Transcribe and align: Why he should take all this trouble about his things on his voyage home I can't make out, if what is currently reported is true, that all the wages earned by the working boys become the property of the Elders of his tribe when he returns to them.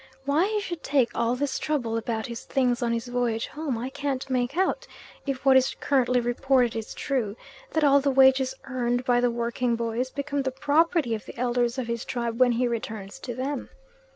Why 0.25 0.47
he 0.47 0.59
should 0.59 0.81
take 0.81 1.11
all 1.13 1.35
this 1.35 1.59
trouble 1.59 1.95
about 1.95 2.25
his 2.25 2.43
things 2.45 2.81
on 2.81 2.91
his 2.91 3.05
voyage 3.07 3.45
home 3.45 3.77
I 3.77 3.91
can't 3.91 4.27
make 4.31 4.57
out, 4.57 4.87
if 5.27 5.45
what 5.45 5.55
is 5.55 5.75
currently 5.79 6.19
reported 6.19 6.75
is 6.75 6.95
true, 6.95 7.35
that 7.69 7.83
all 7.83 7.99
the 7.99 8.09
wages 8.09 8.55
earned 8.63 9.05
by 9.05 9.21
the 9.21 9.29
working 9.29 9.75
boys 9.75 10.09
become 10.09 10.41
the 10.41 10.49
property 10.49 11.13
of 11.13 11.25
the 11.27 11.37
Elders 11.37 11.77
of 11.77 11.85
his 11.85 12.03
tribe 12.03 12.39
when 12.39 12.53
he 12.53 12.67
returns 12.67 13.19
to 13.19 13.35
them. 13.35 13.69